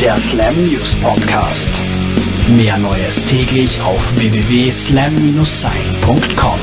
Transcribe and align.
Der 0.00 0.16
Slam 0.16 0.66
News 0.66 0.94
Podcast. 0.96 1.70
Mehr 2.48 2.78
Neues 2.78 3.24
täglich 3.24 3.80
auf 3.80 4.16
www.slam-sein.com. 4.16 6.60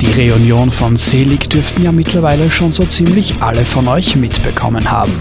Die 0.00 0.20
Reunion 0.20 0.70
von 0.70 0.96
Selig 0.96 1.48
dürften 1.48 1.82
ja 1.82 1.92
mittlerweile 1.92 2.50
schon 2.50 2.72
so 2.72 2.84
ziemlich 2.84 3.40
alle 3.40 3.64
von 3.64 3.88
euch 3.88 4.16
mitbekommen 4.16 4.90
haben. 4.90 5.12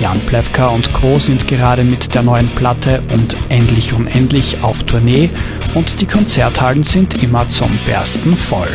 Jan 0.00 0.20
Plewka 0.20 0.66
und 0.66 0.92
Co. 0.92 1.18
sind 1.18 1.48
gerade 1.48 1.84
mit 1.84 2.14
der 2.14 2.22
neuen 2.22 2.48
Platte 2.50 3.02
und 3.12 3.36
Endlich 3.48 3.92
Unendlich 3.92 4.62
auf 4.62 4.82
Tournee 4.84 5.30
und 5.74 6.00
die 6.00 6.06
Konzerthallen 6.06 6.82
sind 6.82 7.22
immer 7.22 7.48
zum 7.48 7.70
Bersten 7.86 8.36
voll. 8.36 8.68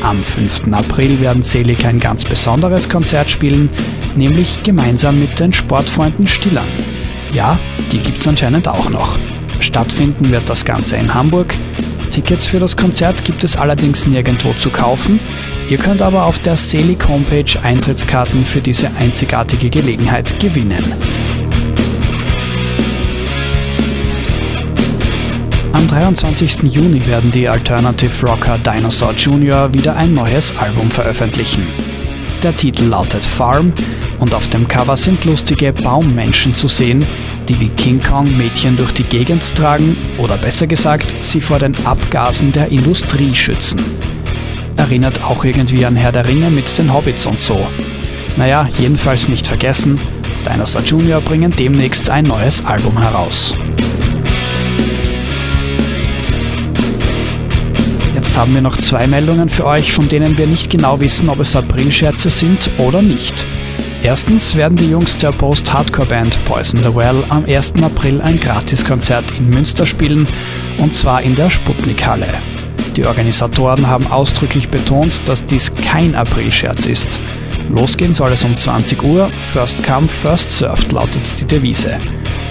Am 0.00 0.22
5. 0.22 0.72
April 0.72 1.20
werden 1.20 1.42
Selig 1.42 1.84
ein 1.84 2.00
ganz 2.00 2.24
besonderes 2.24 2.88
Konzert 2.88 3.30
spielen, 3.30 3.68
nämlich 4.16 4.62
gemeinsam 4.62 5.18
mit 5.18 5.38
den 5.40 5.52
Sportfreunden 5.52 6.26
Stillern. 6.26 6.68
Ja, 7.32 7.58
die 7.92 7.98
gibt's 7.98 8.26
anscheinend 8.26 8.68
auch 8.68 8.90
noch. 8.90 9.18
Stattfinden 9.60 10.30
wird 10.30 10.48
das 10.48 10.64
Ganze 10.64 10.96
in 10.96 11.12
Hamburg. 11.12 11.54
Tickets 12.10 12.46
für 12.46 12.58
das 12.58 12.76
Konzert 12.76 13.24
gibt 13.24 13.44
es 13.44 13.56
allerdings 13.56 14.06
nirgendwo 14.06 14.52
zu 14.54 14.70
kaufen. 14.70 15.20
Ihr 15.68 15.78
könnt 15.78 16.00
aber 16.00 16.24
auf 16.24 16.38
der 16.38 16.56
Selig 16.56 17.06
Homepage 17.08 17.60
Eintrittskarten 17.62 18.46
für 18.46 18.60
diese 18.60 18.90
einzigartige 18.98 19.68
Gelegenheit 19.68 20.40
gewinnen. 20.40 20.84
Am 25.78 25.86
23. 25.86 26.64
Juni 26.64 27.06
werden 27.06 27.30
die 27.30 27.46
Alternative 27.46 28.26
Rocker 28.26 28.58
Dinosaur 28.58 29.12
Jr. 29.12 29.72
wieder 29.72 29.96
ein 29.96 30.12
neues 30.12 30.58
Album 30.58 30.90
veröffentlichen. 30.90 31.64
Der 32.42 32.52
Titel 32.52 32.86
lautet 32.86 33.24
Farm 33.24 33.72
und 34.18 34.34
auf 34.34 34.48
dem 34.48 34.66
Cover 34.66 34.96
sind 34.96 35.24
lustige 35.24 35.72
Baummenschen 35.72 36.56
zu 36.56 36.66
sehen, 36.66 37.06
die 37.48 37.60
wie 37.60 37.68
King 37.68 38.02
Kong 38.02 38.36
Mädchen 38.36 38.76
durch 38.76 38.90
die 38.90 39.04
Gegend 39.04 39.54
tragen 39.54 39.96
oder 40.18 40.36
besser 40.36 40.66
gesagt, 40.66 41.14
sie 41.20 41.40
vor 41.40 41.60
den 41.60 41.76
Abgasen 41.86 42.50
der 42.50 42.72
Industrie 42.72 43.32
schützen. 43.32 43.80
Erinnert 44.76 45.22
auch 45.22 45.44
irgendwie 45.44 45.86
an 45.86 45.94
Herr 45.94 46.10
der 46.10 46.24
Ringe 46.24 46.50
mit 46.50 46.76
den 46.76 46.92
Hobbits 46.92 47.24
und 47.24 47.40
so. 47.40 47.68
Naja, 48.36 48.68
jedenfalls 48.78 49.28
nicht 49.28 49.46
vergessen, 49.46 50.00
Dinosaur 50.44 50.82
Jr. 50.82 51.20
bringen 51.20 51.52
demnächst 51.52 52.10
ein 52.10 52.24
neues 52.24 52.66
Album 52.66 53.00
heraus. 53.00 53.54
Haben 58.38 58.54
wir 58.54 58.62
noch 58.62 58.76
zwei 58.76 59.08
Meldungen 59.08 59.48
für 59.48 59.66
euch, 59.66 59.92
von 59.92 60.08
denen 60.08 60.38
wir 60.38 60.46
nicht 60.46 60.70
genau 60.70 61.00
wissen, 61.00 61.28
ob 61.28 61.40
es 61.40 61.56
Aprilscherze 61.56 62.30
sind 62.30 62.70
oder 62.78 63.02
nicht. 63.02 63.44
Erstens 64.04 64.54
werden 64.54 64.78
die 64.78 64.90
Jungs 64.90 65.16
der 65.16 65.32
Post-Hardcore-Band 65.32 66.44
Poison 66.44 66.80
the 66.80 66.94
Well 66.94 67.24
am 67.30 67.46
1. 67.46 67.74
April 67.82 68.20
ein 68.20 68.38
Gratiskonzert 68.38 69.32
in 69.32 69.50
Münster 69.50 69.86
spielen, 69.86 70.28
und 70.78 70.94
zwar 70.94 71.20
in 71.22 71.34
der 71.34 71.50
Sputnik-Halle. 71.50 72.28
Die 72.94 73.04
Organisatoren 73.06 73.88
haben 73.88 74.06
ausdrücklich 74.06 74.68
betont, 74.68 75.28
dass 75.28 75.44
dies 75.44 75.74
kein 75.74 76.14
Aprilscherz 76.14 76.86
ist. 76.86 77.18
Losgehen 77.68 78.14
soll 78.14 78.30
es 78.30 78.44
um 78.44 78.56
20 78.56 79.02
Uhr, 79.02 79.30
First 79.52 79.82
Come, 79.82 80.06
First 80.06 80.56
Served 80.56 80.92
lautet 80.92 81.40
die 81.40 81.44
Devise. 81.44 81.98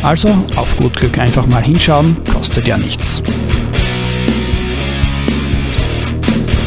Also 0.03 0.29
auf 0.57 0.75
gut 0.75 0.97
Glück 0.97 1.17
einfach 1.17 1.47
mal 1.47 1.63
hinschauen, 1.63 2.17
kostet 2.25 2.67
ja 2.67 2.77
nichts. 2.77 3.23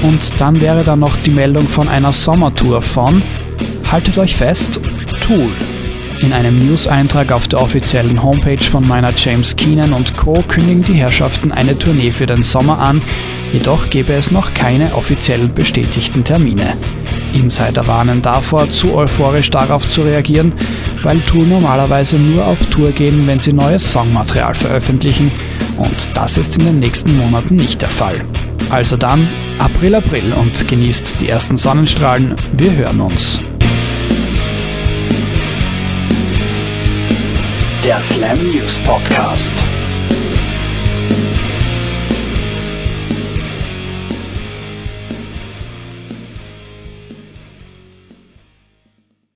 Und 0.02 0.40
dann 0.40 0.60
wäre 0.60 0.84
da 0.84 0.96
noch 0.96 1.16
die 1.16 1.30
Meldung 1.30 1.68
von 1.68 1.88
einer 1.88 2.12
Sommertour 2.12 2.80
von, 2.80 3.22
haltet 3.90 4.18
euch 4.18 4.34
fest, 4.34 4.80
Tool. 5.20 5.50
In 6.20 6.32
einem 6.34 6.58
News-Eintrag 6.58 7.32
auf 7.32 7.48
der 7.48 7.62
offiziellen 7.62 8.22
Homepage 8.22 8.62
von 8.62 8.86
meiner 8.86 9.12
James 9.16 9.56
Keenan 9.56 9.94
und 9.94 10.16
Co. 10.18 10.34
kündigen 10.46 10.84
die 10.84 10.94
Herrschaften 10.94 11.50
eine 11.50 11.78
Tournee 11.78 12.12
für 12.12 12.26
den 12.26 12.42
Sommer 12.42 12.78
an, 12.78 13.00
jedoch 13.52 13.88
gäbe 13.88 14.12
es 14.12 14.30
noch 14.30 14.52
keine 14.52 14.94
offiziell 14.94 15.48
bestätigten 15.48 16.22
Termine. 16.22 16.74
Insider 17.32 17.86
warnen 17.86 18.20
davor, 18.20 18.70
zu 18.70 18.94
euphorisch 18.94 19.50
darauf 19.50 19.88
zu 19.88 20.02
reagieren, 20.02 20.52
weil 21.02 21.20
Tool 21.22 21.46
normalerweise 21.46 22.18
nur 22.18 22.46
auf 22.46 22.66
Tour 22.66 22.90
gehen, 22.92 23.26
wenn 23.26 23.40
sie 23.40 23.54
neues 23.54 23.90
Songmaterial 23.90 24.54
veröffentlichen 24.54 25.32
und 25.78 26.10
das 26.14 26.36
ist 26.36 26.58
in 26.58 26.66
den 26.66 26.80
nächsten 26.80 27.16
Monaten 27.16 27.56
nicht 27.56 27.80
der 27.80 27.88
Fall. 27.88 28.20
Also 28.70 28.96
dann, 28.96 29.28
April, 29.58 29.96
April 29.96 30.32
und 30.32 30.68
genießt 30.68 31.20
die 31.20 31.28
ersten 31.28 31.56
Sonnenstrahlen. 31.56 32.36
Wir 32.52 32.72
hören 32.72 33.00
uns. 33.00 33.40
Der 37.84 37.98
Slam 38.00 38.38
News 38.38 38.78
Podcast. 38.84 39.52